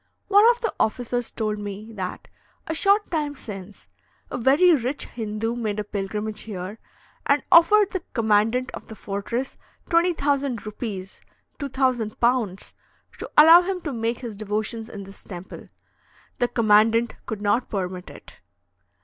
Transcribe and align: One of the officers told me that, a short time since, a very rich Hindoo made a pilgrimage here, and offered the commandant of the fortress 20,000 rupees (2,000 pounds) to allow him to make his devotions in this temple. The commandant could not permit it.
One 0.29 0.49
of 0.49 0.61
the 0.61 0.73
officers 0.79 1.29
told 1.29 1.59
me 1.59 1.93
that, 1.93 2.27
a 2.65 2.73
short 2.73 3.11
time 3.11 3.35
since, 3.35 3.87
a 4.31 4.37
very 4.39 4.73
rich 4.73 5.05
Hindoo 5.05 5.55
made 5.55 5.79
a 5.79 5.83
pilgrimage 5.83 6.39
here, 6.39 6.79
and 7.27 7.43
offered 7.51 7.91
the 7.91 7.99
commandant 8.13 8.71
of 8.71 8.87
the 8.87 8.95
fortress 8.95 9.57
20,000 9.91 10.65
rupees 10.65 11.21
(2,000 11.59 12.19
pounds) 12.19 12.73
to 13.19 13.29
allow 13.37 13.61
him 13.61 13.79
to 13.81 13.93
make 13.93 14.21
his 14.21 14.35
devotions 14.35 14.89
in 14.89 15.03
this 15.03 15.23
temple. 15.23 15.69
The 16.39 16.47
commandant 16.47 17.17
could 17.27 17.43
not 17.43 17.69
permit 17.69 18.09
it. 18.09 18.39